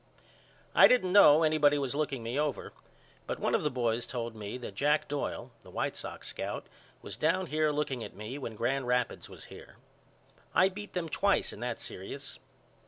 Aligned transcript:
I 0.73 0.87
didn't 0.87 1.13
know 1.13 1.43
anybody 1.43 1.77
was 1.77 1.93
looking 1.93 2.23
me 2.23 2.39
over, 2.39 2.73
but 3.27 3.37
one 3.37 3.53
of 3.53 3.61
the 3.61 3.69
boys 3.69 4.07
told 4.07 4.33
me 4.35 4.57
that 4.57 4.73
Jack 4.73 5.07
Doyle 5.07 5.51
the 5.61 5.69
White 5.69 5.95
Sox 5.95 6.27
scout 6.27 6.65
was 7.03 7.15
down 7.17 7.45
here 7.45 7.69
looking 7.71 8.03
at 8.03 8.15
me 8.15 8.39
when 8.39 8.55
Grand 8.55 8.87
Rapids 8.87 9.29
was 9.29 9.45
here. 9.53 9.75
I 10.55 10.69
beat 10.69 10.93
them 10.93 11.07
twice 11.07 11.53
in 11.53 11.59
that 11.59 11.79
serious. 11.79 12.39